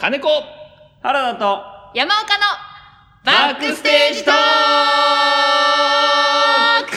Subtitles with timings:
[0.00, 0.26] 金子。
[1.02, 1.62] 原田と。
[1.92, 2.44] 山岡の。
[3.22, 4.34] バックステージトー
[6.86, 6.96] ク。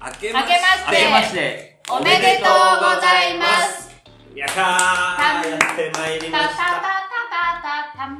[0.00, 0.54] 明けまして。
[0.86, 1.82] 明けまして。
[1.90, 3.90] おめでとうございます。
[4.34, 5.50] やったー。
[5.50, 6.56] やってまいりました。
[6.56, 6.88] タタタ
[7.28, 8.16] タタタタン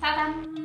[0.00, 0.57] タタン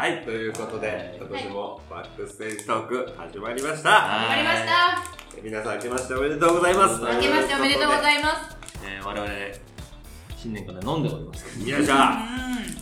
[0.00, 3.90] はいということで今年もバックステージトーク始まりました。
[4.00, 5.42] 始まりました。
[5.42, 7.02] 皆さん明けましておめでとうございます。
[7.02, 8.56] 明けましておめでとうございます。
[8.82, 9.30] えー、我々
[10.38, 11.60] 新年から飲んでおります。
[11.60, 11.94] よいしょ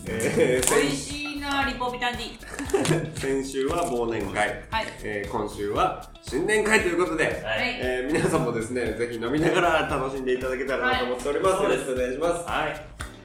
[0.07, 2.39] えー美味しいなリポビタン D
[2.71, 3.11] 先
[3.43, 4.87] 先週は忘年会、はい。
[5.03, 7.35] えー今週は新年会ということで、はい。
[7.81, 12.49] えー皆さんもですねぜひ飲みながら楽しんでいただけたらなと思っております、はいよろしくお願いします。
[12.49, 12.81] はい。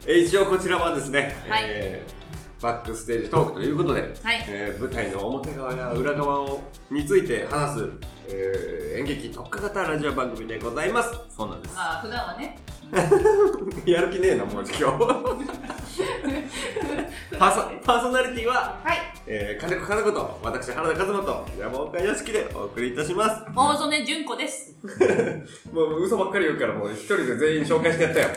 [0.07, 1.65] えー一応こちらはですね、はい。
[1.67, 2.22] えー
[2.63, 4.13] バックステージトークということで、はい。
[4.47, 7.89] えー舞台の表側や裏側をについて話す、
[8.29, 11.09] えー演劇特化型ラジオ番組でございます。
[11.35, 11.75] そうなんです。
[11.75, 12.57] まあ普段はね。
[13.85, 14.79] やる気ねえなもう今日。
[17.37, 18.97] パーソパーソナリティは、はい。
[19.27, 23.41] えー、金子金子と私原田和馬と山岡良樹でお送りいたします。
[23.53, 24.77] 大曽根純子です。
[25.73, 28.27] もう嘘ばっかり言うからもう一人で全員紹介してやったよ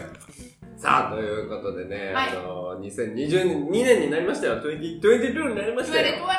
[0.77, 2.31] さあということでね、はい。
[2.31, 4.61] あの2022年になりましたよ。
[4.61, 6.05] 2022になりましたよ。
[6.05, 6.37] トゥエレトゥエレトゥー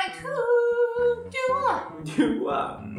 [2.04, 2.82] 理由は。
[2.84, 2.92] うん。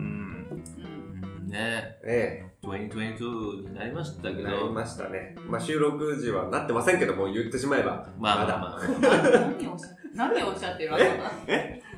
[1.44, 1.46] うん。
[1.46, 1.96] ね。
[2.04, 4.42] え2022になりましたけえど。
[4.42, 5.36] なりましたね。
[5.46, 8.58] まあ収録時はなってませんけども言ってしまえばまあまだ。
[8.58, 8.80] まあ
[9.54, 11.12] 何をおっしゃ 何をおっしゃってるわけだ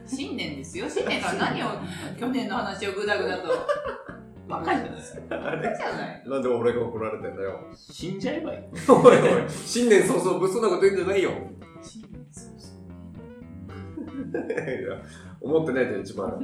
[0.06, 0.86] 新年ですよ。
[0.86, 1.66] 新年から何を
[2.20, 3.48] 去年の話をぐだぐだと
[4.50, 4.90] バカじゃない
[5.30, 5.68] バ あれ？
[5.70, 6.22] カじゃない。
[6.26, 7.60] なんで俺が怒られてんだよ。
[7.74, 9.50] 死んじゃえばいいおいおい。
[9.50, 11.30] 新年早々物騒なこと言うんじゃないよ。
[11.82, 14.96] 新年そうそういや
[15.40, 16.38] 思ってないで一番。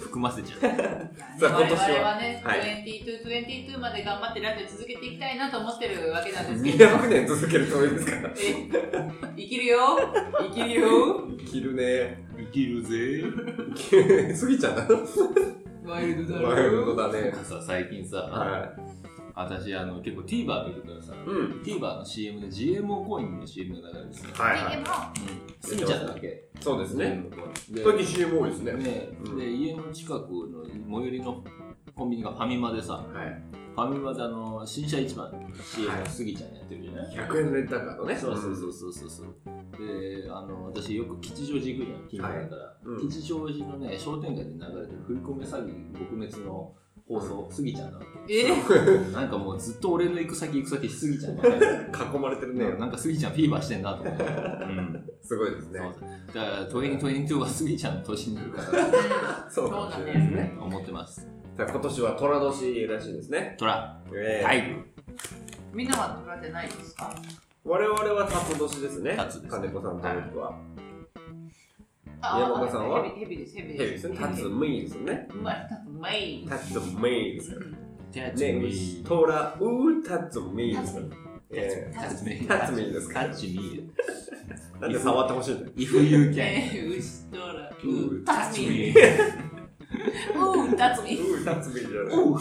[0.00, 0.60] 含ませちゃう。
[1.38, 1.76] さあ今年は。
[1.76, 2.60] 我々はね、はい
[3.04, 8.12] 22、22まで頑張ってラジオ続けていきたいなと思ってるわけなんですけど、200年続けるつもりですか？
[8.22, 8.34] らえ？
[9.36, 9.78] 生きるよ。
[10.38, 10.88] 生きるよ。
[11.38, 12.24] 生きるね。
[12.38, 13.22] 生きるぜ。
[14.40, 14.86] 過ぎちゃった
[15.84, 17.32] ワイルドだワイルドろだね。
[17.44, 18.72] さ最近さ、は
[19.34, 21.62] 私あの結構 TVer 見るからさいうん。
[21.62, 24.76] TVer の CM で GMO コインの CM が流れるんですねはいはい。
[24.76, 24.86] でも、
[25.60, 26.44] スギちゃんだけ？
[26.60, 27.22] そうですね。
[27.72, 28.72] 最近 CM 多いですね。
[28.74, 29.08] ね。
[29.24, 29.38] うん。
[29.38, 31.42] で家の近くの最寄りの
[31.94, 33.42] コンビニがファミマでさはい。
[33.52, 35.30] ファミマであの新車一番
[35.62, 38.16] CM をスギちゃんやってるじゃない、100円レンタカーのね。
[38.16, 39.10] そうそうそうそうそう。
[39.10, 39.26] そう
[39.78, 43.08] であの私よく吉祥寺行くじゃん近所だから、うん。
[43.08, 46.72] 吉祥寺のね商店街で流れてる振り込め詐欺撲滅の
[47.08, 52.16] 放送、スギちゃんなわえけなんかもうずっと俺の行く先行く先スギちゃんばっかり。
[52.16, 55.80] 囲まれてるねなんかスギちゃんフィーバーしてんなと思って、うん、すごいですね。
[55.80, 59.50] だから2022はスギちゃんの年になるから。
[59.50, 60.56] そうかもしれないですね。
[60.60, 61.26] 思ってます
[61.60, 63.54] さあ今年は寅年らしいですね。
[63.58, 64.74] トラええはい。
[65.74, 67.14] みんなは取られてないですか？
[67.64, 69.14] 我々は辰年ですね。
[69.14, 70.54] 辰です金子さんと僕は。
[72.22, 73.04] あ山岡さんは？
[73.04, 74.16] ヘビヘビです、ヘビですね。
[74.18, 75.28] 辰ミですね。
[75.34, 75.52] うま
[76.14, 76.78] い、タツマイ。
[76.80, 77.76] 辰ミですうん
[78.10, 79.12] じゃあね次寅
[79.60, 80.98] う辰ミです
[81.52, 83.20] ええタツミタツミですか？
[83.20, 83.90] タッチミ
[84.80, 88.66] なんで触ってほしいんだよ If you can えー、タツミ。
[88.66, 88.94] me
[90.64, 91.16] う、タツミ。
[91.18, 92.38] う辰ミじゃないおう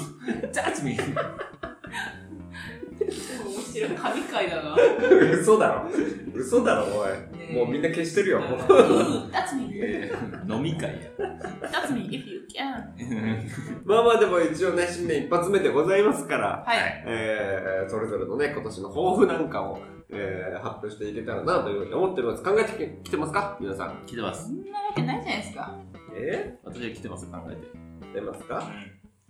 [0.52, 0.98] That's me
[3.10, 4.76] 面白い、神回だな。
[5.42, 5.90] 嘘だろ。
[6.34, 7.10] 嘘だろおい。
[7.38, 8.40] ねもうみんな消してるよ。
[8.40, 9.70] もうう、タツミ。
[9.74, 10.12] え
[10.46, 11.00] ー飲み会や。
[11.72, 13.44] タツミ、if you can。
[13.86, 17.04] まあまあでも一応ね新年一発目でございますからはい。
[17.08, 22.44] えー、それぞれのね今年の抱負なんかを、えー、発表していけたらなというふうに思っております。
[22.44, 23.58] 考えてきてますか？
[23.60, 24.04] 皆さん。
[24.06, 24.46] 来てます。
[24.48, 25.76] そんなわけないじゃないですか。
[26.16, 26.60] え？
[26.64, 27.62] 私は来てます考えて。
[28.12, 28.64] ー、出ますか？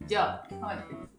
[0.08, 1.00] じゃあ、考えて考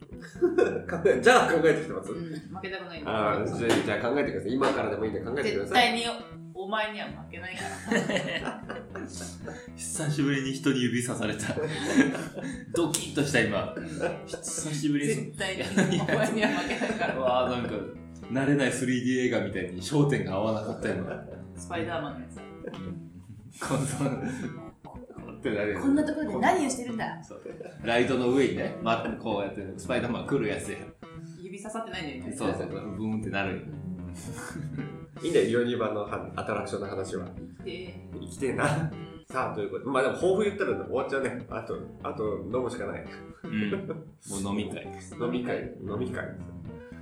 [1.21, 3.01] じゃあ考えてきてます、うん、負けたくない。
[3.01, 4.53] んでああじゃあじゃあ考えてください。
[4.53, 5.89] 今からでもいいんで考えてくだ絶さい。
[5.89, 6.05] 対に
[6.53, 7.61] お前には負けないか
[8.43, 8.61] ら。
[9.75, 11.55] 久しぶりに人に指さされた。
[12.75, 13.73] ドキッとした今。
[13.75, 13.87] うん。
[14.27, 15.63] 久しぶりに絶対に
[16.01, 17.19] お前には負けないかうら。
[17.19, 17.75] わーなんか
[18.31, 20.95] 慣れない 3D 映画みたいに焦点が合わなかったよ
[21.55, 22.39] スパイダーマンのやつ。
[25.81, 27.23] こんなところで何をしてるんだ。
[27.23, 27.41] そう。
[27.83, 30.77] ライトの上にね、ま、こうやってスパイダーマン来るやつや。
[31.41, 32.35] 指刺さってないんだよね。
[32.35, 33.61] そうそうブーンってなるよ
[35.23, 37.25] いいんだよユニバのはアトラクションの話は。
[37.63, 38.91] で、生きてえな。
[39.29, 41.45] さあということでまあでも抱負言ったら終わっちゃうね。
[41.49, 43.05] あとあと飲むしかない。
[43.43, 43.71] うん。
[43.71, 44.85] もう飲み会。
[45.19, 46.25] 飲み会飲み会。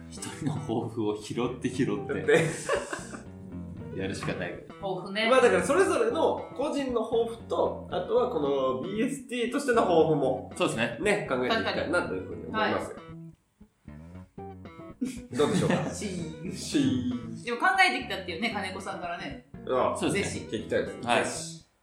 [0.10, 2.14] 一人の抱負を拾って拾って。
[2.14, 2.46] だって
[4.00, 4.50] やるしかない。
[4.50, 4.68] 豊
[5.04, 5.30] 富ね。
[5.30, 10.98] まあだからそれぞれの個人の抱負と、あとはこの BST としての抱負もそうですね。
[11.02, 12.98] ね、考えていきたいなというふうに思いますよ。
[15.32, 15.76] どうでしょうか？
[15.92, 19.46] しーしーでも考えてきたっていうね、金子さんからね。
[19.70, 20.48] あそうですね。
[20.50, 21.02] ぜ聞きたいですね。
[21.06, 21.24] はい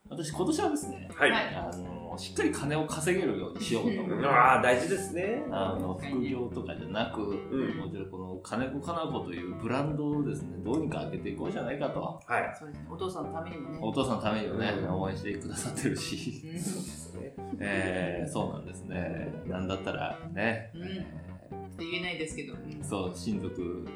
[0.08, 1.30] 私、今年はですね、はい。
[1.32, 4.26] はいあの、しっかり金を稼げるようにしようと思って。
[4.26, 5.44] ああ、大事ですね。
[5.50, 12.20] あの副業とかじゃなく、んもちろんこの金子かな子というブランドをですね、どうにか上げていこうじゃないかと。
[12.26, 12.56] はい。
[12.58, 12.86] そうですね。
[12.90, 13.78] お父さんのためにもね。
[13.80, 19.32] お父さんのためにもね、うん応援してくださってるし、うんえー、そうなんですね。
[19.46, 20.82] なんだったらね、うん
[21.78, 22.54] え言えないですけど。
[22.54, 23.86] うんーそう、親族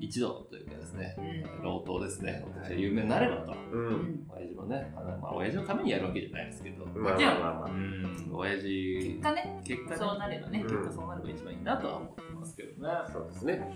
[0.00, 3.52] 一同というかですね、うん老頭ですね、私は有名になればと。
[3.52, 3.56] う。
[3.76, 10.62] うんん親父もね、あのまあ、親父のためにやるわけじゃないですけど、まあじゃあまあまあまうん、親結父、果ね、結果ね、そうなればね。
[10.62, 12.92] 結果そうなれば一番いいなとは思ってますけどね。
[12.92, 13.08] あ。
[13.12, 13.72] そうですね。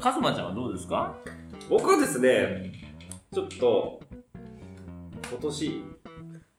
[0.00, 1.16] カズマちゃんはどうですか？
[1.68, 2.72] 僕はですね、
[3.32, 4.00] ちょっと、
[5.30, 5.84] 今年、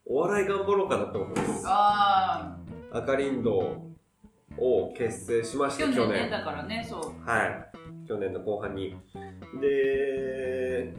[0.05, 1.63] お笑い頑張ろうかなと思います。
[1.65, 2.57] あ
[2.91, 3.83] 赤リンド
[4.57, 5.89] を結成しまあ、して、去。
[6.07, 7.29] 年ね、だからね、そう。
[7.29, 7.69] はい。
[8.09, 8.95] 去年の後半に。
[9.61, 10.91] で、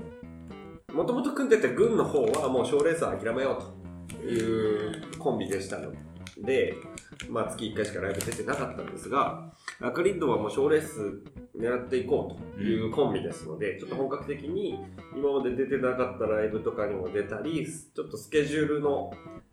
[0.95, 3.59] もともと組んでた軍の方はもう賞レースは諦めよ
[4.09, 5.93] うというコンビでしたの
[6.39, 6.73] で、
[7.29, 11.25] まあ月1回しかライブ出てなかったんですが、アクリンドはもう賞レース
[11.59, 14.79] 狙っていこうというコンビですので、ちょっと本格的に
[15.17, 19.11] 今まで出てなかったライブとかにも出たり、ちょっとスケジュールの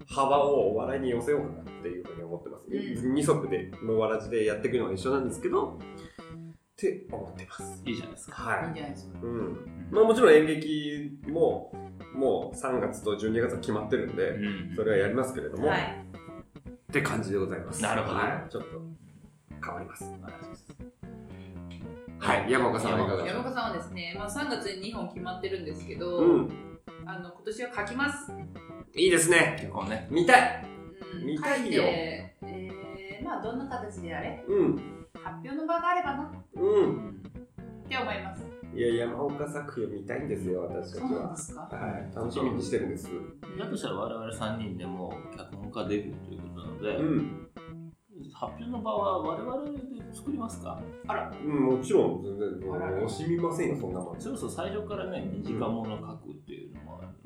[0.08, 2.68] 幅をお笑いに寄せようかなっていうふうに思ってます。
[2.68, 5.80] う二足で、のわらじでやっていくのは一緒なんですけど、
[6.78, 7.82] って思ってます。
[7.86, 8.36] いいじゃないですか。
[8.44, 9.20] はいいんじゃないですか。
[9.24, 9.88] うん。
[9.90, 11.74] まあもちろん演劇も、
[12.14, 15.80] もう3月と12月は決まってるんで、うんそれはやりますけれども、はい。
[15.80, 17.82] って感じでございます。
[17.82, 18.52] なるほどはい。
[18.52, 18.70] ちょっと
[19.66, 20.14] 変わります。
[22.20, 22.52] はい。
[22.52, 23.40] 山岡さんはいかがですか？
[23.40, 26.52] 山岡さんはですね、まあ、3月に2本決まってるんですけど、うん。
[27.08, 28.32] あの今年は書きます。
[28.96, 29.56] いいですね。
[29.60, 30.08] 結婚ね。
[30.12, 30.64] 見たい。
[30.64, 30.74] う
[31.24, 34.44] ん見たいよ書てえー、まあどんな形であれ？
[34.48, 34.97] うん。
[35.24, 37.22] 発表の場があればなっうん。
[37.90, 38.46] て思います。
[38.76, 41.42] いや、山岡作品を見たいんですよ、私たちはそうなんで。
[41.42, 41.62] すか？
[41.62, 42.16] はい。
[42.16, 43.10] 楽しみにしてるんです。
[43.58, 47.48] だとしたら我々3人でも脚本家デビューということなので、うん。
[48.34, 49.72] 発表の場は我々で
[50.14, 50.80] 作りますか？
[51.44, 54.20] うん、もちろん、全然、あらら惜しみませんよ、そんなもん。
[54.20, 56.77] そろそろ最初からね、2時間もの書くっていう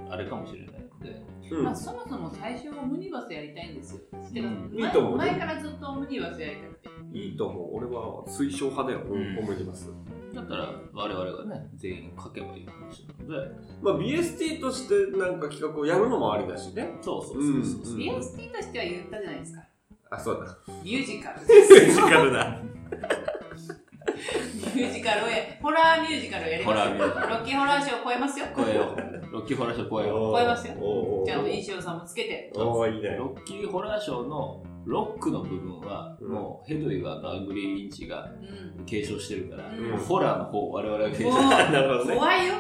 [0.10, 1.22] あれかもしれないので、
[1.52, 4.02] うんまあ、そもそも最初はオムニバスやりたいんですよ。
[4.14, 6.90] うんいいと思う前前からずっとオムニバスやりたくて。
[7.14, 7.76] いいと思う。
[7.76, 9.92] 俺は推奨派だよ、うん思います。
[10.34, 13.52] だったら我々がね、全員書けばいい話なので、
[13.82, 16.90] まあ、BST としてなんか企画をやるのもありだしね。
[17.02, 19.64] そうそうそうそうそう、うん BST としては言ったじゃないですか。
[20.12, 20.58] あ、そうだ。
[20.84, 21.42] ミュージカル。
[21.42, 22.60] ミュージカルだ。
[24.76, 26.92] ミュージカルをや、ホラーミュージカルをやりますよ。
[26.92, 28.46] ラーミュージカルロッキーホラーショーを超えますよ。
[28.56, 29.21] 超えよう。
[29.32, 32.52] ロッキーホラーショー超えよ超えますよおーちゃんと衣装さんもつけて。
[32.56, 33.18] おーいいねう。。
[33.20, 38.30] ロッキーホラーショーのロックの部分は、うんもうヘドウィグ・アンド・アングリーインチが
[38.78, 38.86] うん。
[38.86, 42.16] 継承してるから、うんホラーの方我々が継承もうなるほどね。
[42.16, 42.54] 怖いよ。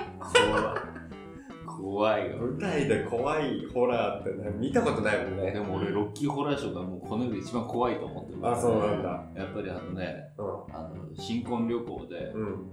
[1.65, 5.51] 怖いよ舞台で怖いホラーってね、見たことないもんね。
[5.51, 9.09] でも俺ロッキーホラーショーがもうこの世で一番怖いと思ってるあ、そうなんだ。
[9.35, 10.41] やっぱりあのねう
[10.71, 12.35] あの新婚旅行でん。
[12.35, 12.71] うん。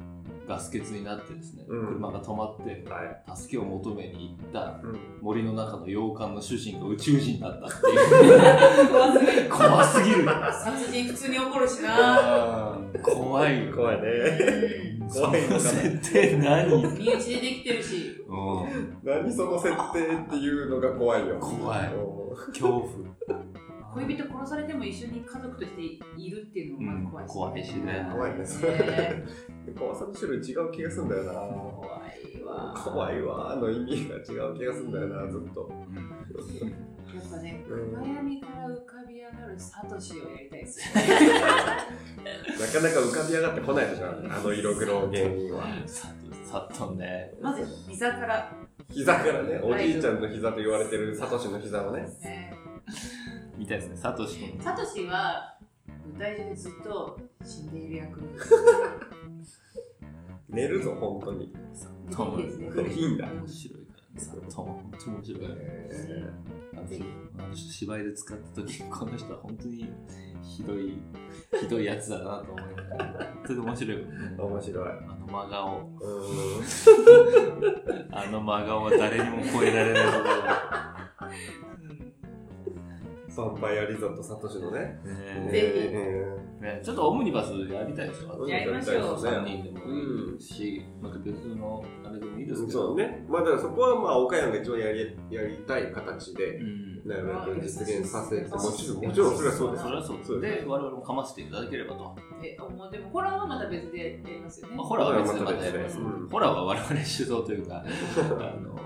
[0.48, 3.02] ガス欠になってですね、うん車が止まっては
[3.34, 3.36] い。
[3.36, 4.98] 助けを求めに行ったうん。
[5.20, 10.24] 森の中の洋館の主人が宇宙人だったっていう怖すぎる。
[10.24, 12.78] 怖すぎる殺人普通に起こるしな。
[13.02, 14.02] 怖いよ怖いね。
[15.12, 16.82] 怖いの設定何？
[16.98, 18.16] 身内でできてるし。
[18.26, 21.38] うん何その設定っていうのが怖いよ。
[21.38, 21.90] 怖い
[22.48, 22.84] 恐怖
[23.98, 27.72] 恋人殺されても一緒に家族としているっていうのもまず怖いし。
[27.74, 28.44] うん怖いしね怖いね。
[29.78, 31.32] 怖さの種類違う気がするんだよな。
[31.32, 32.74] 怖いわ。
[32.76, 35.70] 怖いわの意味が違う気がするんだよな、ずっと。
[37.14, 40.80] やっぱね、うん暗闇から浮かび上がるサトシをやりたいです。
[40.94, 45.64] なかなか浮かび上がってこないでしょ、あの色黒芸人は。
[45.86, 46.08] さ
[46.44, 48.52] さっとねまず膝から。
[48.90, 52.06] 膝からね、おじいちゃんの膝と言われてるサトシの膝をね。
[53.58, 53.96] ねみたいですね。
[53.96, 55.56] サトシ君サトシは
[56.12, 58.20] 舞台上でずっと死んでいる役。
[60.48, 61.44] 寝るぞ、本当に。
[61.44, 62.68] いいですね。
[62.94, 63.26] いいんだ。
[63.30, 64.20] 面白いからね。
[64.20, 65.54] さっと本当面白いから。
[65.58, 66.32] え
[66.74, 67.04] あの人
[67.38, 69.92] あの人芝居で使った時この人は本当に
[70.42, 70.98] ひどい
[71.60, 74.06] ひどいやつだなと思いながら本当に面白い
[74.38, 74.88] 面白い。
[74.88, 75.90] あの真顔。
[78.12, 84.98] あの真顔は誰にも超えられないところァンパイアリゾットサトシのね。
[85.04, 88.48] ねぜひちょっとオムニバスやりたいですよ。
[88.48, 92.88] やりましょう3人でもいいし、また別のあれでもいいですけど。
[92.88, 93.24] そうね。
[93.28, 96.88] まあだからそこはまあ岡山が一番やりやりたい形でう、ん。
[97.08, 99.90] なるべく実現させて、もちろん、もちろんそれはそうですそ。
[99.90, 102.16] れはそうですで、我々もかませていただければと。
[102.42, 105.98] えもうでもホラーはまた別でやりますよねまあ、ホラーは別でまたやります。
[105.98, 108.78] うんホラーは我々主導というか、 あの、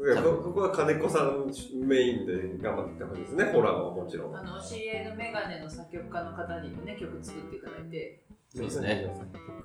[0.00, 4.36] こここは金子さんメインで頑張っていってほしいですね、ホラーはもちろん。
[4.36, 8.22] あのお知り合いのメガネの作曲家の方にね曲作っていただいて
[8.54, 9.12] そうですね。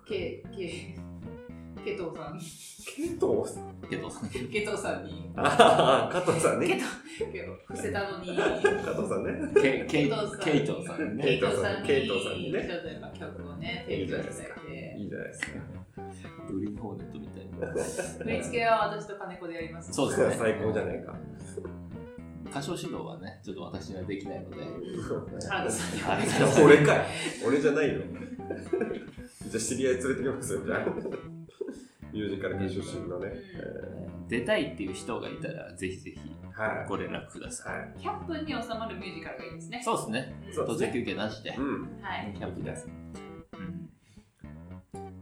[0.06, 0.96] ケケ
[1.86, 3.90] ケトウさんケイトさん？
[3.90, 4.30] けどさん。
[4.30, 6.68] ケトウさんにああ、加藤さんね。
[6.68, 9.54] ケトケ伏せたのに加藤さんね。
[9.62, 11.24] ケケイ加藤さんケイトさんね。
[11.24, 15.48] ケイトさんにケイトさんにねちょっとやっぱ曲をね提供していただいていいじゃないですか。
[16.52, 17.84] グリーンホーネットみたいな。
[17.84, 20.36] 振り付けは私と金子でやりますそうですね。
[20.38, 21.16] 最高じゃないか。
[22.50, 24.58] 歌唱指導はね、ちょっと私にはできないので。
[25.50, 27.06] 原田さんにはい俺かい。
[27.46, 28.02] 俺じゃないよ。
[29.50, 30.86] じゃあ知り合い連れてきますよ、じゃあ。
[32.14, 33.32] ミュージカル系出身のね。
[33.34, 36.86] え出たいっていう人がいたら、ぜひぜひーはい。
[36.88, 37.80] ご連絡ください。
[37.80, 37.94] はい。
[38.00, 40.34] 100分に収まるミュージカルがいいですねそうですね。
[40.54, 41.54] そう途中休憩なしで。
[41.58, 41.82] うん。
[42.02, 42.88] はいキャンプです。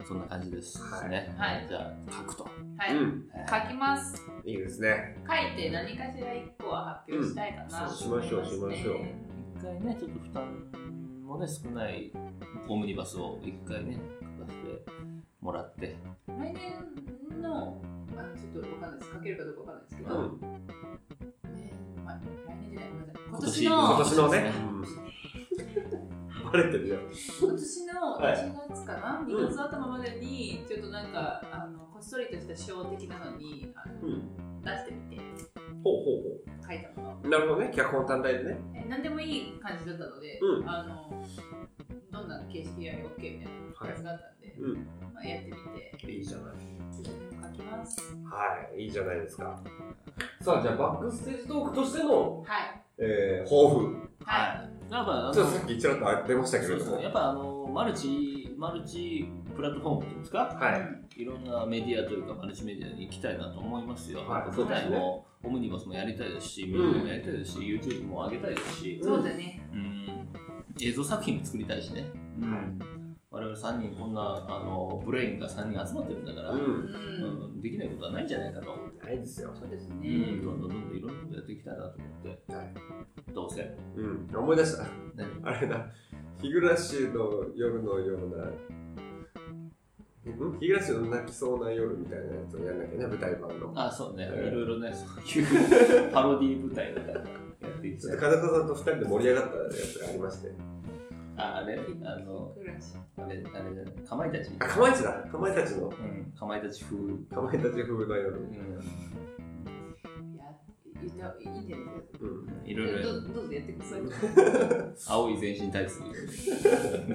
[0.04, 0.08] うん。
[0.08, 1.34] そんな感じですはいね。
[1.38, 2.44] はいじゃあ、書くと。
[2.76, 3.28] はい、うん。
[3.48, 5.16] 書きますいいですね。
[5.26, 9.00] 書いて何かしら1個は発表したいかなしましょうしましょう
[9.56, 10.70] 一回ね、ちょっと負担
[11.24, 12.12] もね、少ない
[12.68, 13.98] オムニバスを一回ね、
[14.38, 14.84] 書かせて
[15.40, 15.96] もらって。
[16.28, 17.80] 来年の
[18.16, 20.40] あのちょっとわかんないです書けるかどうかわかんないですけど、うん。
[21.54, 21.72] ね
[22.04, 24.52] まあ、来年じゃないごめんなさい今今年年の今年のね。
[26.52, 26.98] バレてるよ。
[27.40, 34.44] 今年のはい1月かな、2月頭までにちょっとなんかあのこっそりとした賞的なのにあのうん。
[34.64, 35.22] 出してみて
[35.82, 37.28] ほうほう書いたものほう。
[37.28, 37.72] なるほどね。
[37.74, 38.58] 脚本単体でね。
[38.74, 41.22] え何でもいい感じだったので、うんあの
[42.10, 44.74] どんな形式やり OK みたいなやつがあったんで、うん。
[45.12, 46.54] まあ、やってみていいじゃない。
[46.94, 48.82] 書きますはい。
[48.84, 49.60] いいじゃないですか。
[50.40, 54.08] さあ、じゃあバックステージトークとしての、はいえー、抱負。
[54.24, 57.00] はいやっぱ、あちょっとさっきちらっと出ましたけれども。
[57.00, 60.38] やっぱあの、マルチ、マルチプラットフォームっていうんですか？
[60.38, 60.76] は
[61.16, 61.22] い。
[61.22, 64.20] いろんなメディアというかマルチメディアに行きたいなと思いますよ。
[64.20, 70.28] はい舞台も、オムニバスもやりたいですし、ミュージもやりたいですし、YouTube も上げたいですし、そうだねうん、
[70.80, 72.04] 映像作品も作りたいしね。
[72.40, 72.78] うん
[73.30, 76.54] 我々3人こんなあのブレインが3人集まってるんだから、う。
[76.56, 78.76] うんん、うんできないことはないんじゃないかと。
[79.04, 79.50] ないですよ。
[79.54, 82.74] そうですうね、ん、どんどんどんどんいろんなことやっていきたいなと思って、はい
[83.34, 83.76] どうせ。
[83.96, 84.28] うん。
[84.36, 84.86] 思い出した。
[85.14, 85.40] 何？
[85.42, 85.86] あれだ。
[86.40, 88.52] 日暮らしの夜のような、ん？
[90.24, 93.72] 日暮らしの泣きそうな夜みたいなやつをやんなきゃね、舞台版の。
[93.74, 98.20] あ、そうね、うんいろいろね、 そういうパロディ舞台とかやっていきたいちょっと。
[98.20, 100.73] 金子さんと二人で盛り上がったやつがありまして。
[101.36, 102.54] あ、あれ、あの、
[103.18, 104.50] あれ、あれじゃない、かまいたち。
[104.58, 105.12] あ、かまいたちだ。
[105.12, 106.96] かまいたちの、うん、かまいたち風。
[106.96, 108.40] うん、かまいたち風の夜。
[111.04, 112.68] いや言ったいいんじゃないですかうん。
[112.68, 114.00] いろいろ、どどうぞやってください。
[115.06, 116.02] 青い全身タイツ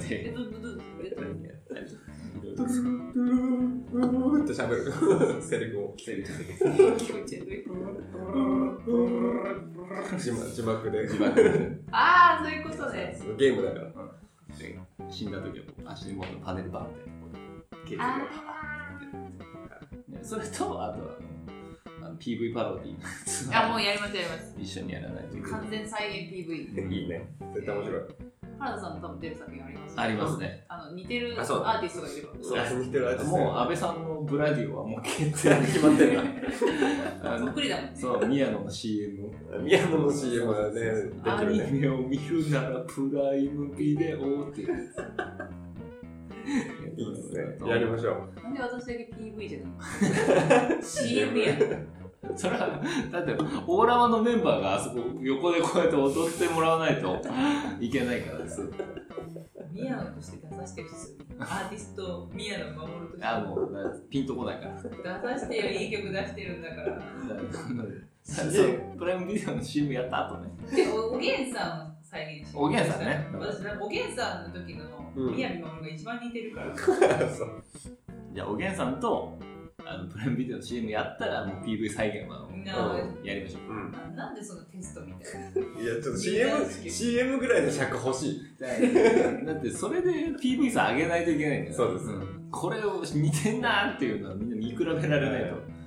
[0.09, 0.81] えで、どどどうぞ。
[1.03, 5.41] やってくださいいろいろトゥルルルルる。
[5.41, 5.95] セリフを。
[5.97, 6.43] セリフ
[6.97, 7.65] 気持ち悪い
[10.19, 11.07] 字幕字幕で。
[11.07, 13.98] 字幕でああそういうことねゲームだから。
[14.59, 14.77] で
[15.09, 18.29] 死んだ時は足元のパネルバンみたいなこ
[20.21, 24.55] うそれとあとあのあの PV パロディーあもうやりますやります。
[24.57, 25.51] 一緒にやらないといけない。
[25.51, 27.27] 完全再現 PV いいね。
[27.53, 28.01] 絶対面白い。
[28.59, 30.65] 原田さんも多分出る作品ありますありますね。
[30.67, 32.29] あの似てるアーティストがいれば
[32.69, 32.83] そう。
[32.85, 36.15] 似てるあいつもう安倍さんのブラディオはもう決定決まってん。
[36.15, 36.23] だ。
[37.35, 37.91] あのそっくりだもんね。
[37.95, 39.31] そう宮野の CM
[39.63, 40.81] 宮野の CM はね、
[41.23, 41.43] 出ア。
[41.43, 44.93] ニメを見るならプライムビデオっていう
[46.97, 47.69] いいですね。
[47.69, 48.43] やりましょう。
[48.43, 51.55] なんで私だけ PV じゃない CM や
[52.35, 53.33] それはだって
[53.65, 57.17] オーラワのメンバーがあそこ横でこうやって踊ってもらわないと
[57.79, 58.69] いけないからです。
[59.71, 64.81] 宮野として出させてるんですよアーティスト宮野守るとしてあもうなピンとこないから。
[64.81, 67.01] 出させてよいい曲出してるんだから。
[68.21, 70.49] そうプライムビデオの CM やった後ね。
[70.75, 73.27] でおおげんさんを再現しておげんさんね。
[73.33, 74.85] 私おげんさんの時の
[75.15, 75.35] うん。
[75.35, 76.75] 宮城守が一番似てるから、
[77.29, 77.63] そう。
[78.33, 79.37] じゃあおげんさんと
[79.91, 83.61] あのプライムビデオの CM やったらもう PV 再現はなやりましょう。
[83.71, 83.91] うん。
[83.91, 85.81] ななんでそのテストみたいな。
[85.81, 88.41] いや、ちょっと CM、CM ぐらいの尺欲しい。
[89.45, 92.09] だってそれで PV さ上げないといけないんだよそうです。
[92.11, 92.47] ん。
[92.51, 95.79] これを似てんなっていうのはみんな見比べられないと。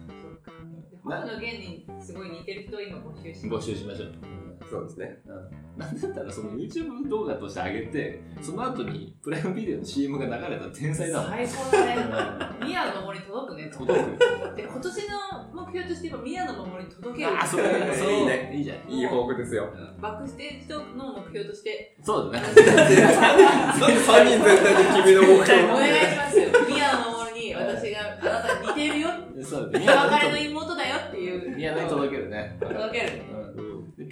[0.91, 4.42] で星野源にすごい似てる人を今募集して募集しましょう
[4.73, 5.19] そうですね。
[5.27, 12.65] うん、 なんだったらその YouTube 動画として上げてその後にプライムビデオの CM が流れたら天才だもん最高だね。
[12.65, 13.71] 宮の森に届くね。
[13.71, 15.09] 届くで、今年
[15.55, 17.31] の目標として今、宮の森に届ける。
[17.39, 17.65] あそれ
[17.95, 19.69] それいいねいいじゃんいい抱負ですよ。
[20.01, 25.63] バックステージトークの目標として、そうだね 3人全体で君の目お標。
[25.69, 26.49] 願いしますよ。
[26.69, 29.09] 宮の森に私があなたに似てるよ。
[29.43, 31.57] そうだねお別れの妹だよっていう。
[31.57, 33.42] 宮野に届けるね、届ける。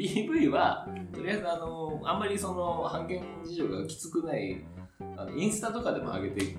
[0.00, 4.64] PV はとりあえずあのあんまりその判権事情がきつくない
[5.16, 6.56] あのインスタとかでも上げてい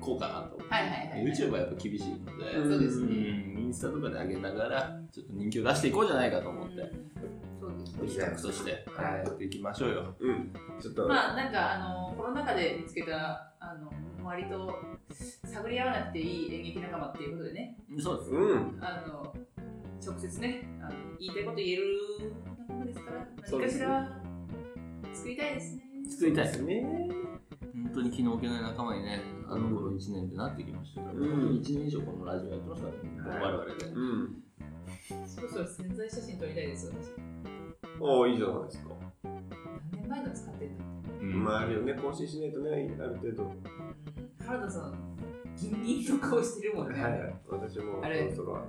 [0.00, 1.24] こうかなとはいはいはい。
[1.24, 3.60] YouTube はやっぱ厳しいので、うんそうですうんね。
[3.60, 6.92] インスタとかで上げながらちょっと人気を出していこうじゃないかと思って、
[7.60, 10.52] そうです企画として、はい、やっていきましょうようん。
[10.80, 13.90] ちょっと、まあなんかあのコロナ禍で見つけたあの
[14.24, 14.74] 割と
[15.44, 18.78] 探り合わなくていい演劇仲間っていうことでねそうですうん。
[18.80, 19.34] あの
[20.04, 21.84] 直接ねあの言いたいこと言える
[22.68, 24.20] 仲間ですからそうですね何かし
[25.04, 26.86] ら作りたいですね作りたいですね。
[27.74, 34.42] 本当に気の置けない仲間にねあの頃1年でなってきましたから、うん本当に1年以上このラジオやってますからね、はい我々で、うん。
[35.26, 37.12] そろそろ潜在写真撮りたいです私
[38.00, 38.90] おーいいじゃないですか。
[39.24, 40.84] 何年前の使ってんだ
[41.20, 42.70] うんまあ、あるよね、更新しないとね、
[43.00, 43.44] ある程度。
[43.44, 43.50] うん
[44.46, 44.94] 原田さん
[45.56, 47.34] ギンギンの顔してるもんね、はい。
[47.48, 48.62] 私もあれそろそろ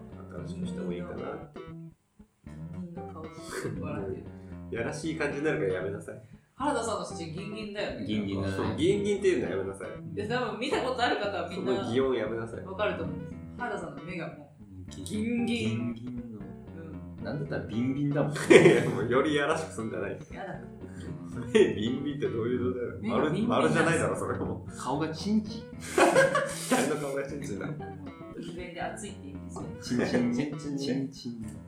[0.47, 1.59] 新しくしてもいいかなって。
[4.71, 6.21] やらしい感じになるからやめなさい。
[6.55, 8.05] 原田さんの写真ギンギンだよね。
[8.05, 8.75] ギンギンだね。
[8.77, 10.15] ギンギンっていうのはやめなさい。
[10.15, 12.65] で多分見たことある方はみんなその擬音やめなさい。
[12.65, 14.51] わかると思うんです原田さんの目がも
[14.89, 15.67] ギギンギン。
[15.67, 16.21] ギンギンの。
[16.21, 16.43] う、
[17.19, 18.33] うん、なんだったらビンビンだもん。
[18.33, 18.35] い
[18.75, 20.11] やもうよりやらしくすんじゃない。
[20.31, 20.59] やだ。
[21.53, 22.87] 目ビンビンってどういうのだよ。
[23.01, 24.65] 目がビンビン丸丸じゃないだろ、それも。
[24.75, 25.63] 顔がチンチン。
[26.71, 27.67] 誰の顔がチンチンだ。
[27.67, 27.75] あの
[28.39, 29.51] イベンで熱いって意味で
[29.83, 30.77] すねチンチンチンチンね。
[30.79, 31.67] チンチン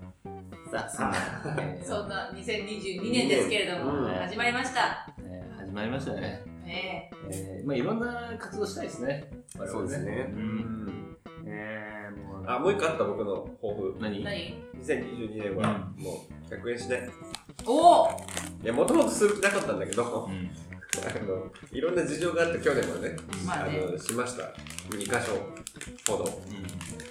[0.72, 4.14] さあさあ、えーそんな 2022年ですけれども、うん。
[4.14, 5.08] 始まりました。
[5.24, 6.44] えー始まりましたね。
[6.66, 7.12] ね。
[7.30, 9.30] えーまあいろんな活動したいですね。
[9.58, 10.28] 我々そうですね。
[10.32, 10.86] ううん。
[10.86, 11.18] ん。
[11.46, 12.44] えーもう。
[12.48, 13.96] あ、もう一個あった僕の抱負。
[14.00, 14.24] え何？
[14.24, 17.10] 何2022年はもう100円しない。
[17.66, 18.10] おお
[18.64, 20.50] いや、もともとする気なかったんだけど、あうん
[21.26, 23.16] の、いろんな事情があって去年はね、
[23.46, 24.44] まあねあの、しました。
[24.90, 25.34] 2箇所
[26.12, 26.42] ほど。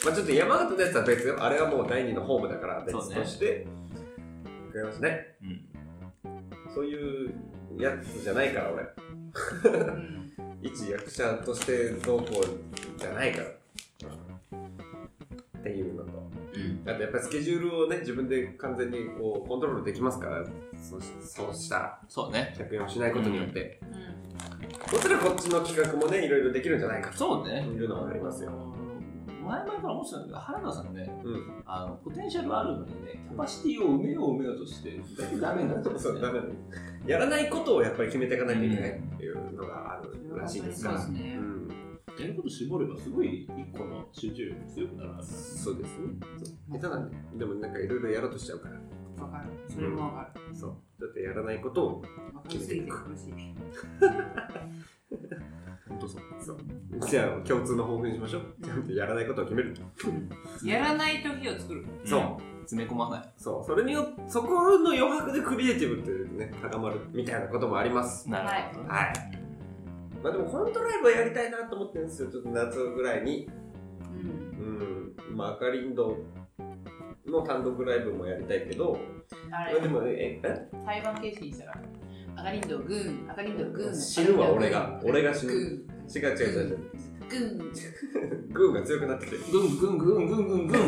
[0.04, 1.36] まあちょっと山形のやつは別よ。
[1.42, 3.66] あれはもう第二のホームだから別そうねとして、
[4.72, 5.36] 100円はしない。
[5.42, 5.64] うん
[6.74, 7.34] そういう
[7.78, 8.82] やつじゃないから、俺。
[9.74, 10.18] うん
[10.62, 13.48] 一役者としてどうこうじゃないから。
[15.58, 16.37] っていうのと。
[16.92, 20.44] やっぱりスケジュールをね、自分で完全にこうコントロールできますから、
[20.80, 23.80] そうしそうしたら、そうね100円をしないことによって。
[23.82, 28.52] うもちろんこっちの企画もね、いろいろできるんじゃないかとそうねいうのはありますよ。
[29.44, 31.62] 前々から思ってたんだけど原田さんねうん。
[31.64, 35.00] あのポテンシャルあるのにねキャパシティを埋めよう埋めようとして
[35.40, 36.44] ダメになっちゃうんですそう、よねダメだ。
[37.06, 40.98] やらないことをやっぱり決めていかないといけないっていうのがあるんらしいですから。
[41.00, 41.68] そうですねうん。
[42.18, 46.06] やること絞ればすごい一個の集中力強くなるはずそうですね。
[46.36, 47.16] そう下手なんで。
[47.36, 48.74] でもなんかいろいろやろうとしちゃうから。
[49.22, 50.76] わかるそれもわかるそう。
[51.00, 53.32] だってやらないことを、わかりすぎて苦しい
[55.88, 56.58] 本当そうそう。
[57.08, 58.42] じゃあ共通の抱負にしましょう。
[58.64, 59.74] ちゃんとやらないことを決める。
[60.64, 62.42] やらない時を作るそう。
[62.62, 63.64] 詰め込まないそう。
[63.64, 68.28] それによそこの余白でクリエイティブっていうね、高まるみたいなこともあります。
[68.28, 69.37] なるほどねはい
[70.22, 72.30] まあでもコントライブはやりたいなと思ってるんですよ。
[72.30, 73.48] ちょっと夏ぐらいに。
[74.58, 75.36] うんうん。
[75.36, 76.16] まあ赤リンド
[77.26, 78.98] の単独ライブもやりたいけど、
[79.50, 80.68] あれまあでもね、え、え？
[80.84, 81.80] 裁判形式にしたら
[82.36, 85.58] 赤リンドグーン赤リンドグーン死ぬわ俺が俺が死ぬグ
[86.14, 86.78] 違う違う違う違う。
[87.28, 87.70] ーングー
[88.48, 89.36] ングーが強くなってて。
[89.52, 90.86] ぐんぐんぐんぐんぐんぐん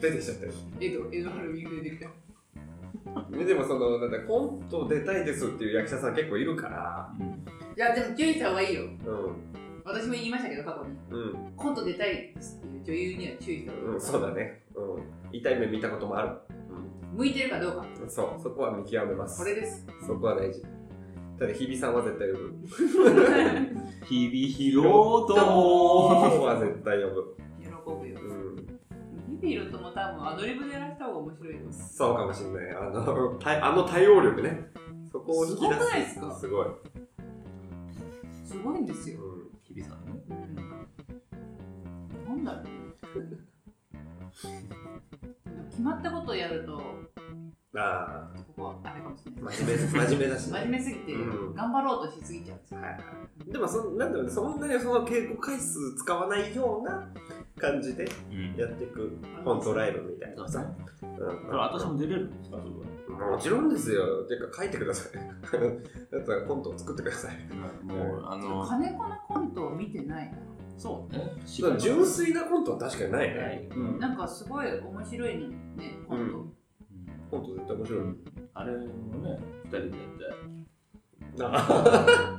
[0.00, 0.52] 出てきちゃったよ。
[0.80, 2.12] エドエドハルミング出てきたね
[3.46, 7.12] でもその、なんだコント出たいですっていう役者さん結構いるから、
[7.76, 8.90] いやでも注意した方がいいようん。
[9.84, 11.52] 私も言いましたけど過去にうん。
[11.56, 14.62] コント出たいですっていう女優には注意した方がいい、うん、そうだね。
[14.74, 15.36] うん。
[15.36, 16.30] 痛い目見たこともある。
[17.14, 18.10] 向いてるかどうかうん。
[18.10, 19.38] そう、そこは見極めます。
[19.38, 20.62] これですそこは大事。
[21.38, 22.54] ただ、日比さんは絶対呼ぶ。
[24.06, 27.36] 日々ひろとは絶対呼ぶ。
[29.46, 32.76] ミビルとも多分アドリブでやらせた方が面白いよそうかもしれない。
[32.76, 34.72] あの、対あの対応力ね。
[35.12, 35.78] そこを引き出す。
[35.78, 36.34] すごくないですか？
[36.34, 36.66] すごい。
[38.44, 39.50] すごいんですよ、うん。
[39.62, 40.54] 日々さんねうん、
[42.26, 42.70] なんだろうね
[45.70, 46.80] 決まったことをやると
[47.78, 50.52] あここはあれかもしれあ、ない真面目、真面目だしね。
[50.52, 52.98] 真面目すぎてうん頑張ろうとしすぎちゃうんですよ、はいは
[53.46, 53.52] い。
[53.52, 57.06] でもそ、なんだろうね、そんなにその稽古回数使わないような
[57.58, 60.60] 感じでうんやっていくコントライブみたいなさ。
[60.60, 62.58] うん私も出れるんですか？
[62.58, 64.24] それはもちろんですよ。
[64.24, 65.12] てか書いてください。
[66.12, 67.36] だったらコントを作ってください。
[67.84, 70.38] もうあの金子のコントを見てないな。
[70.76, 73.68] そうねそう純粋なコントは確かにないね。
[73.74, 73.98] うん。
[73.98, 75.56] なんかすごい面白いのね、
[76.06, 76.46] コント。
[77.30, 78.02] コント絶対面白い。
[78.54, 78.78] あれも
[79.22, 79.90] ね二人でやっ
[81.36, 82.38] てあ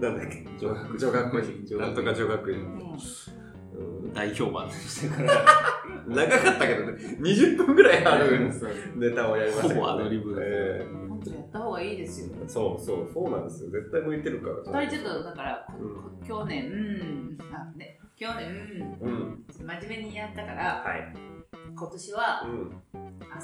[0.00, 0.46] なんだっけ？
[0.58, 1.64] 女学女学院。
[1.66, 2.58] 女学院なんとか女学院。
[4.14, 5.44] 大評判でしたから
[6.06, 8.50] 長かったけどね、20分ぐらいある
[8.96, 12.28] ネタをやりましたけど、ほぼアドリブだったえコントやった方がいいですよ。
[12.42, 13.70] えそうそう、そうなんですよ。
[13.70, 14.80] 絶対向いてるから。
[14.82, 19.44] 二人ちょっとだから、こうん去年、うん、あね、去年、うん。
[19.50, 21.12] 真面目にやったから、はい。
[21.74, 22.70] 今年はうん。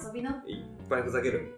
[0.06, 1.54] 遊びの、いっぱいふざける。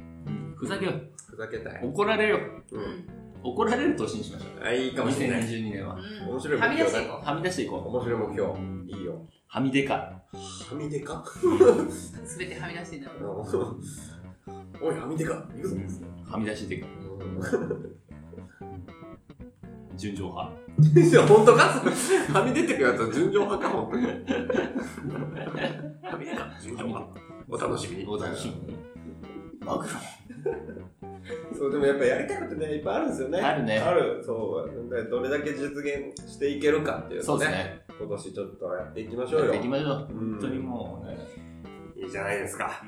[0.57, 1.81] ふざけようふざけたい。
[1.85, 2.38] 怒られよ
[2.72, 2.77] う。
[2.77, 3.07] うんん、
[3.44, 4.64] 怒られる年にしましょう。
[4.64, 5.42] あ、いいかもしれない。
[5.42, 5.94] 2022年は。
[5.94, 8.52] うん、面白いはみ出していこはみ出していこ面白い目標。
[8.87, 9.12] いいよ。
[9.12, 10.22] うはみ出かは
[10.72, 11.22] み出か？
[11.22, 11.92] う。
[11.92, 13.46] すべてはみ出していんだろ
[14.83, 15.76] おい、はみ出か言うぞ。
[16.28, 16.87] はみ出していか
[19.96, 20.52] 純情派。
[21.00, 21.62] いや、本当か？
[22.33, 24.07] はみ出てくやつは純情派か、本当に。
[26.02, 27.07] はみ出か純情派。
[27.48, 28.07] お楽しみに。
[28.07, 28.93] お楽しみに
[29.64, 29.88] マグロ
[31.57, 33.40] そう、でもやっぱやりたいことね、いっぱいあるんですよね。
[33.40, 34.22] あるねある。
[34.22, 34.90] そう。
[34.94, 37.50] でどれだけ実現していけるかっていうそうのね。
[37.50, 39.46] ですね今年ちょっとやっていきましょうよ。
[39.46, 41.16] やっていきましょううん本当にもうね
[41.96, 42.83] いいじゃないですか。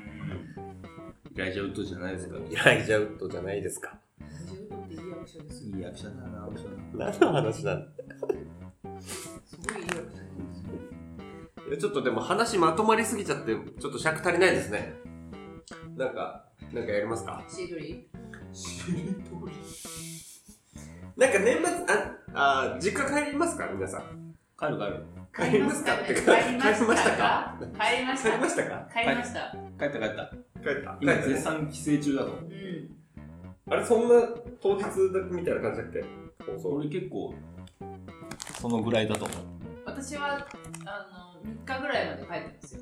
[1.33, 3.99] イライジャウッドじゃないですかイライジャウッドじゃないですか。
[4.89, 5.75] いい役者ですよ。
[5.75, 7.91] いい役者だな役者だな何の話なんだ
[9.01, 10.27] すごいいい役者ですよ。
[11.69, 14.93] いやちょっとでも話まとまりすぎちゃって、ちょっと尺足りないですね。
[15.95, 17.43] なんか、なんかやりますか？
[17.47, 18.07] シードリ
[21.15, 21.95] なんか年末、
[22.33, 23.67] あ、あ実家帰りますか？
[23.73, 24.35] 皆さん。
[24.59, 25.05] 帰る帰る。
[25.51, 25.95] 帰りますか？
[25.95, 27.57] って帰りかました帰りましたか？
[27.59, 28.29] 帰りました？
[28.29, 28.89] 帰りましたか？
[28.93, 29.55] 帰りました。
[29.79, 30.31] 帰った帰った。
[30.61, 30.97] 帰った。
[31.01, 31.33] 今帰ったね。
[31.33, 32.31] 絶賛帰省中だと。
[32.31, 33.73] うん。
[33.73, 34.27] あれ、そんな
[34.61, 34.89] 当日だ
[35.31, 36.03] みたいな感じだっけ？
[36.45, 36.69] 放送。
[36.75, 37.33] 俺結構
[38.59, 39.37] そのぐらいだと思う。
[39.85, 40.47] 私は、
[40.85, 42.81] あの、3日ぐらいまで帰ってますよ。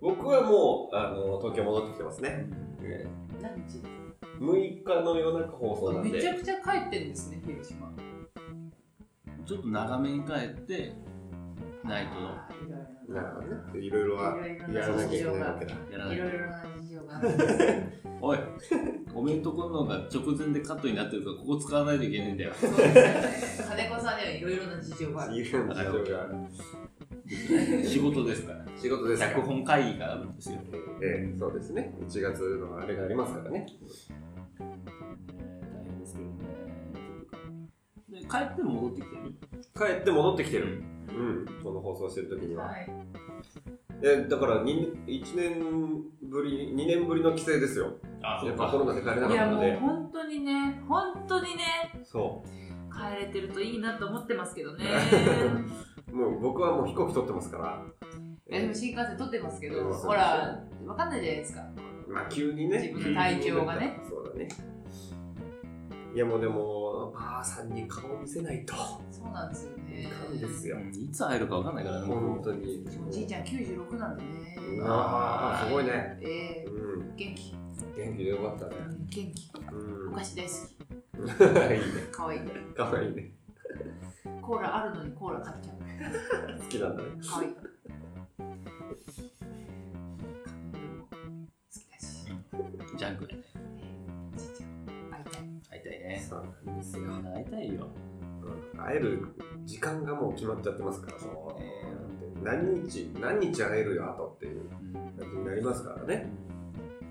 [0.00, 2.46] 僕はもう、あの、東京戻ってきてますね。
[3.40, 3.82] 何日
[4.40, 6.10] 6日の夜中放送なんで。
[6.10, 7.92] めちゃくちゃ帰ってんですね、広島。
[9.44, 10.92] ちょっと長めに帰って
[11.82, 13.86] ナイトのあーいろいろなるほどね。
[13.86, 15.74] いろいろはいろいろやらなきゃいけないわけだ。
[15.90, 18.02] やらないいろいろな事情があって。
[18.20, 18.38] おい
[19.14, 23.32] おめんとこのが直前でカットになってるからここ使わないといけないんだよそうですよね。
[23.70, 25.36] 金子さんにはいろいろな事情がある。
[25.38, 26.34] いろんな事情がある。
[27.84, 30.58] 仕事ですから仕事です脚本会議があるんですよ
[31.02, 31.94] ええそうですね。
[32.00, 33.66] 1月のあれがありますからね。
[34.58, 34.66] 大
[35.84, 36.34] 変ですけどね
[38.08, 39.34] で帰っても戻ってきてる？
[39.76, 40.82] 帰って戻ってきてる。
[41.08, 41.46] うん。
[41.62, 42.64] この放送してる時には。
[42.66, 42.90] はい。
[44.02, 47.96] えだからに1年ぶり、2年ぶりの帰省ですよ。
[48.22, 49.76] あやっぱコロナで帰れなかいやもうったので。
[49.76, 52.42] 本当にね、本当にね、そ
[52.92, 54.84] 帰れてるといいなと思ってますけどね。
[56.12, 56.16] う。
[56.16, 57.82] もう僕はもう飛行機取ってますから。
[58.50, 61.62] いやでも新幹線取ってますけど、うんほら、わかんないじゃないですか。
[62.08, 62.78] まあ急にね。
[62.78, 64.00] 自分の体調がね。
[64.08, 64.48] そうだね。
[66.14, 68.74] いやもうでも、ばあさんに顔見せないと。
[69.10, 70.02] そうなんですよね。
[70.02, 70.78] いかんですよ。
[70.80, 72.86] いつ会えるか分かんないからねもう本当に。
[73.06, 74.56] おじいちゃん96なんでね。
[74.82, 76.18] ああ、すごいね。
[76.22, 77.14] ええうん。
[77.14, 77.54] 元気。
[77.96, 78.72] 元気でよかったね。
[79.10, 79.52] 元気。
[79.70, 80.12] うん。
[80.12, 80.52] お菓子大好
[81.74, 81.82] いいね。
[82.10, 82.16] き。
[82.16, 82.40] かわいい。
[82.74, 83.32] かわいいね。
[84.40, 85.77] コーラあるのにコーラ買っちゃう。
[85.98, 87.08] 好きなんだね。
[87.26, 87.50] かわいい。
[87.50, 87.58] 好
[91.70, 92.26] きだし。
[92.96, 93.42] ジャンクでね
[94.34, 94.68] おじいちゃん
[95.10, 95.42] 会いたい。
[95.70, 97.02] 会いたいねそうなんですよ。
[97.34, 97.88] 会いたいよ
[98.42, 99.34] うん会える
[99.64, 101.68] 時間がもう決まっちゃってますから、そうね
[102.42, 104.80] 何日、何日会えるよ、あとっていう感
[105.18, 106.30] じになりますからね。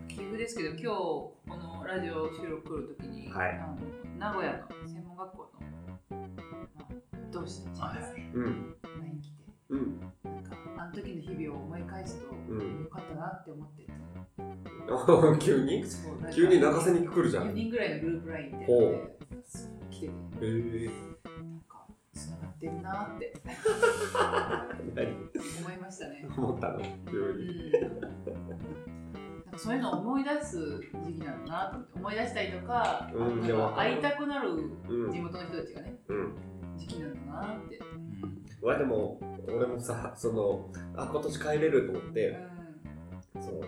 [0.08, 3.78] 奇遇ですけど、今日このラジオ収録来るときに、はいあの
[4.18, 6.18] 名古屋の専門学校の、ま
[6.82, 6.86] あ、
[7.32, 8.76] 同志たちがですね、うん。
[11.38, 12.84] 々を思い返すと、うん。
[12.84, 13.92] よかったなって思ってて、
[15.46, 15.84] 急に
[16.34, 17.48] 急に泣かせに来るじゃん。
[17.48, 18.66] 4へ人ぐらいのグループ LINE みたいな
[19.90, 20.90] 来てて、え。
[21.26, 23.34] なんかつながってるなって。
[24.96, 25.08] 何？
[25.08, 26.28] 思いましたね。
[26.38, 26.80] 思ったの？
[27.10, 27.70] 急うに。
[27.70, 27.72] ん。
[27.72, 30.58] なんかそういうのを思い出す
[31.06, 34.50] 時期なんだなと思って思い出したりとか,、うん会いたくなる
[34.90, 35.20] うん地。
[35.20, 36.36] 元の人たちがねうん。
[36.78, 37.80] 時期なんだなって、
[38.68, 42.58] わ、でも、俺もさ、その、あ、今年帰れると思っうて、ん。
[43.42, 43.68] そうで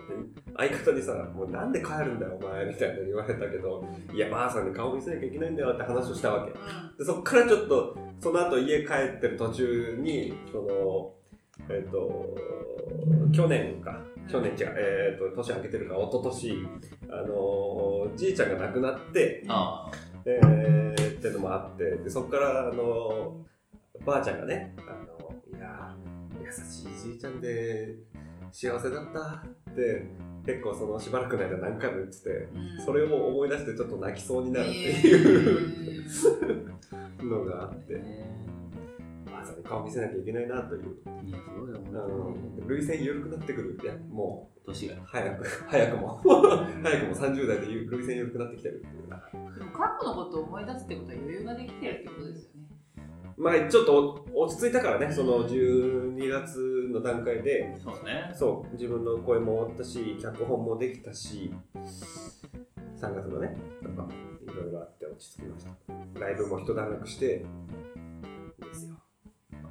[0.56, 6.52] 相方にさ、もうなんで帰るんだよ、お前みたいな言われたけど、いや、ばあさんに顔見せなきゃいけないんだよって話をしたわけ。
[6.52, 11.14] でそっからちょっとその後家帰ってる途中に、その、
[11.74, 12.36] えっ、と、
[13.32, 16.68] 去年か、去年違う、えっ、と、年明けてるか、一昨年
[17.08, 19.90] あの、じいちゃんが亡くなって、あ
[20.26, 23.46] えー、ってのもあって、でそこから、あの、
[24.04, 27.96] ばあちゃんがね、あの、いやー、優しいじいちゃんで、
[28.52, 30.06] 幸せだったって、
[30.44, 38.34] 結構そのしばらくの間何回も言ってて、うんそれを思い出してちょっと泣きそうになるってえいうー のがあって、ね
[39.30, 40.82] まあ、それ顔見せなきゃいけないなという。
[41.24, 42.68] いや、そうだよ、あの本当に。
[42.68, 43.78] 涙腺緩くなってくる。
[43.82, 44.98] いや、も年がう、。
[45.04, 49.22] 早く、早くも、早くも30代で涙腺緩くなってきてるっていうな。
[49.30, 52.69] でも過去のことを思い出すってことは余裕ができてるってことですよね。
[53.40, 58.30] まあ、ちょっと落ち着いたからね、その12月の段階で、そうね。
[58.34, 61.50] そう、自分の声も終わったし、脚本もできたし、
[63.00, 64.06] 3月のね、とか、
[64.42, 66.20] いろいろあって落ち着きました。
[66.20, 68.96] ライブも一段落して、ですよ。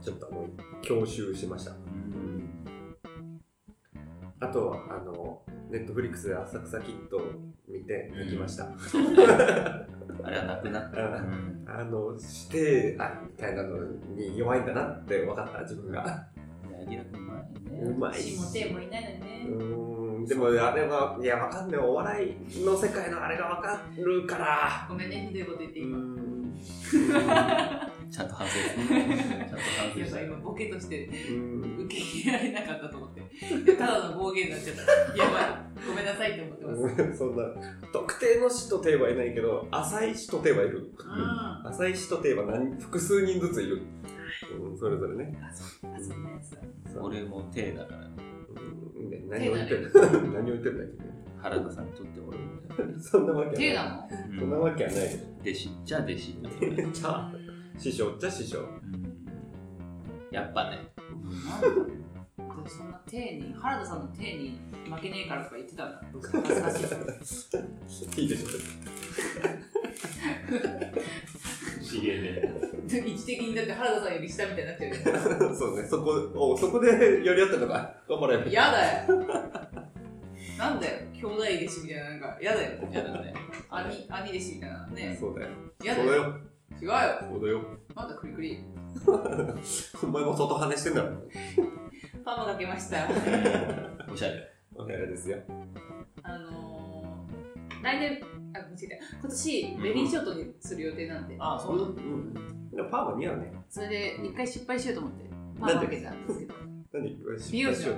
[0.01, 0.47] ちょっとあの、
[0.81, 1.73] 教習しました。
[4.41, 4.47] うん。
[4.47, 7.21] あとは、あの、ネットフリックスで浅草キッドを
[7.67, 8.65] 見て泣きました。
[10.23, 10.99] あれはなくなった。
[10.99, 16.27] あうんあの、指定愛みたいなのに弱いんだなって分かった、自分が。
[16.63, 17.05] うまいね。
[17.83, 19.47] うまい死も手もいないね。
[19.47, 21.79] うでもあれは、いや、わかんない。
[21.79, 24.87] お笑いの世界のあれがわかるから。
[24.89, 25.97] ごめんね、ひどいこと言って今。
[28.09, 28.11] ん。
[28.11, 28.75] ちゃんと反省した。
[28.75, 30.21] ちゃんと反省した。
[30.21, 33.21] 今ボケとしてうん受け入れられなかったと思って。
[33.77, 35.17] ただの暴言になっちゃった。
[35.17, 37.17] やばい、ごめんなさいって思ってます。
[37.17, 37.43] そんな、
[37.93, 40.91] 特定の死と手はいないけど、浅い死と手はいる。
[40.99, 41.67] うん。
[41.69, 43.81] 浅い死と手は何複数人ずついる。
[44.59, 45.37] うん、それぞれね。
[45.41, 46.61] あ、そう、あ、そんなやつだ。
[46.93, 48.09] そう俺も手だから
[49.29, 49.91] 何を言ってる
[50.33, 51.07] 何を言ってるんだっ
[51.41, 52.93] 原田さんにとって俺も。
[52.93, 53.57] け そんなわけはない。
[53.57, 54.31] 手なの？
[54.31, 55.09] うんそんなわけはないよ。
[55.41, 56.35] 弟子じゃあ弟子。
[57.79, 58.59] 師匠じゃ師匠。
[58.59, 58.79] うん
[60.31, 60.77] やっぱね。
[62.37, 65.99] 私そんな手に、原田さんの手に負けねえからとか言ってたんだ。
[66.11, 66.21] 恥
[66.53, 66.67] ずか
[67.25, 67.47] し
[68.17, 68.21] い。
[68.21, 68.49] いいでしょ。
[71.83, 72.43] しげね。
[72.87, 74.91] 位置的にだって原田さんより下みたいになっちゃう
[75.49, 75.55] よ。
[75.55, 77.95] そうね、そこ、おそこでやり合ってるのか。
[78.07, 78.51] 頑張れ。
[78.51, 79.25] やだよ。
[80.57, 82.71] なんだよ、兄弟弟子みたいな、なんか、やだよ。
[82.91, 83.33] やだね。
[83.69, 85.17] 兄、兄弟子みたいなね。
[85.19, 85.51] そうだよ。
[85.83, 86.48] やだよ。
[86.81, 86.93] 違うよ。
[87.29, 87.61] そうだよ。
[87.95, 88.63] なんだ、クリクリ。
[90.03, 91.17] お前も外跳ねしてんだろ。
[92.23, 93.07] パーマかけました。
[94.11, 94.51] おしゃれ。
[94.75, 95.37] お部屋ですよ。
[96.23, 98.21] あのー、来年、
[98.53, 99.17] あ、間違えた。
[99.19, 101.83] 今年、ベリーショートにする予定なんで、あ、そうだ。
[101.85, 102.33] うん。
[102.71, 103.53] でもパーマ似合うね。
[103.69, 106.53] それで一回失敗しようと思って、パーマかけたんですけど、
[106.93, 107.17] 何
[107.51, 107.95] 美容師の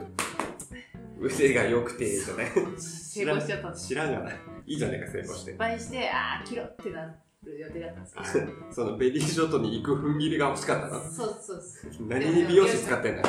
[1.20, 2.48] 腕が良くてじゃない。
[2.78, 3.72] 成功しちゃった。
[3.74, 4.36] 知らんがない。
[4.66, 5.58] いいじゃねえか、成功して失。
[5.64, 11.02] 敗して、あー、切ろってなる予定だったんですけど、そのベリーショートに行く踏ん切りが欲しかったな。
[11.02, 12.08] そうそうそう。
[12.08, 13.28] 何に美容師使ってんだよ。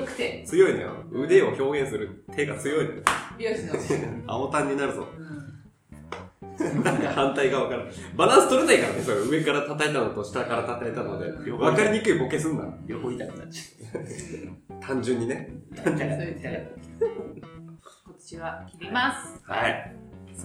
[0.00, 0.92] よくて、強いのよ。
[1.12, 3.02] 腕を表現する手が強いのよ。
[3.38, 3.74] 美容師の。
[4.26, 5.06] 青タンになるぞ。
[5.16, 5.32] うん
[7.14, 7.84] 反対側から。
[8.16, 11.50] バランス取れないからね、それ上から叩いたのと下から叩いたので。
[11.50, 12.64] 分かりにくいボケすんな。
[12.86, 13.76] 両方痛くなっち
[14.80, 15.50] 単純にね。
[15.76, 15.84] ゃう。
[15.84, 19.40] そういう手今年は切ります。
[19.44, 19.96] はい。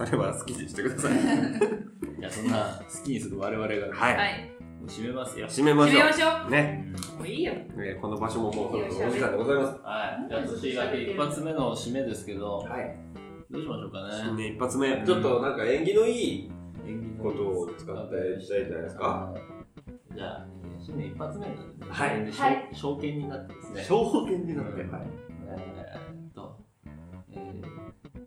[0.06, 1.12] それは好きにしてください。
[2.18, 4.16] いや、そんな好きにする我々が、もはい。
[4.16, 4.50] はい。
[4.82, 5.46] う締めますよ。
[5.48, 6.50] 締めましょ決めましょう。
[6.50, 6.92] ね。
[7.14, 7.18] う。
[7.18, 7.52] もういいよ。
[7.78, 9.78] えーこの場所ももうそろそろお時間でございます。
[9.82, 10.28] はい。
[10.28, 12.96] じゃあ、年がけ一発目の締めですけど、はい。
[13.50, 14.42] どうしましょうか新ね。
[14.44, 15.02] 年一発目。
[15.04, 16.50] ちょっとなんか縁起のいい
[17.22, 19.34] ことを使っていきたいんじゃないですか？
[20.14, 20.46] じゃあ、
[20.80, 23.82] 新年一発目なんでね、はいではい証証券になってですね。
[23.82, 24.82] 証券になって。
[24.82, 25.02] うんはい。
[25.50, 26.56] えーっと、
[27.32, 27.62] えー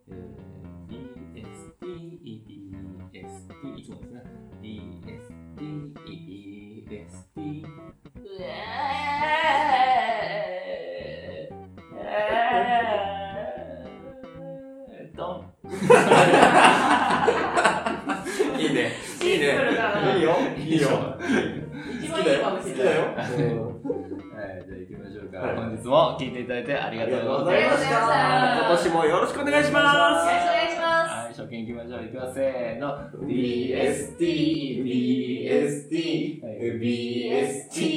[0.10, 0.14] え
[8.42, 8.46] う
[14.94, 15.72] えードン。
[18.60, 18.92] いいね。
[19.22, 19.46] いいね。
[20.18, 20.36] いいよ。
[20.58, 20.88] いいよ。
[22.02, 22.76] 一番いいかもしれない。
[22.76, 23.02] 好きだよ。
[23.12, 25.38] はい、じゃあ行きましょうか。
[25.40, 27.90] はい本日も聞いていただいてありがとうございました。
[28.68, 31.10] 今年もよろしくお願いしまよろしくお願いします。
[31.12, 32.06] はい、初見行きましょう。
[32.06, 32.34] いきます。
[32.36, 32.98] せーの。
[33.28, 34.20] BST、
[34.84, 37.91] BST、BST、BST。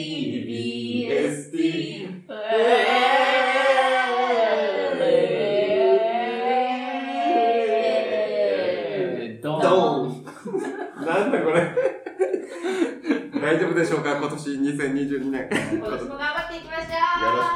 [14.25, 15.43] 今年2022年。
[15.43, 16.89] よろしく今年も頑張っていきましょ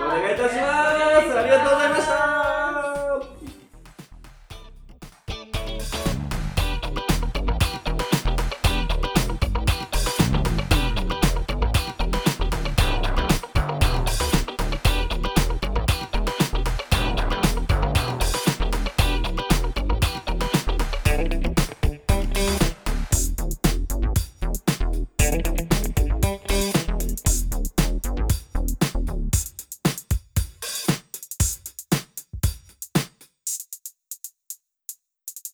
[0.05, 0.07] う。
[0.07, 0.69] お願いいたしま
[1.33, 1.39] す。
[1.39, 2.48] ありがとうございました。